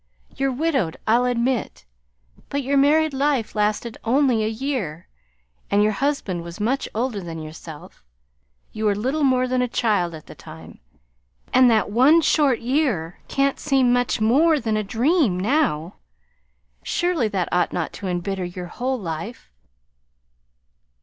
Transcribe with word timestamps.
You're 0.35 0.51
widowed, 0.51 0.97
I'll 1.05 1.25
admit; 1.25 1.85
but 2.49 2.63
your 2.63 2.75
married 2.75 3.13
life 3.13 3.53
lasted 3.53 3.99
only 4.03 4.43
a 4.43 4.47
year, 4.47 5.07
and 5.69 5.83
your 5.83 5.91
husband 5.91 6.41
was 6.41 6.59
much 6.59 6.89
older 6.95 7.21
than 7.21 7.37
yourself. 7.39 8.03
You 8.73 8.85
were 8.85 8.95
little 8.95 9.23
more 9.23 9.47
than 9.47 9.61
a 9.61 9.67
child 9.67 10.15
at 10.15 10.25
the 10.25 10.33
time, 10.33 10.79
and 11.53 11.69
that 11.69 11.91
one 11.91 12.21
short 12.21 12.61
year 12.61 13.19
can't 13.27 13.59
seem 13.59 13.93
much 13.93 14.19
more 14.19 14.59
than 14.59 14.75
a 14.75 14.81
dream 14.83 15.39
now. 15.39 15.97
Surely 16.81 17.27
that 17.27 17.47
ought 17.51 17.71
not 17.71 17.93
to 17.93 18.07
embitter 18.07 18.45
your 18.45 18.65
whole 18.69 18.99
life!" 18.99 19.51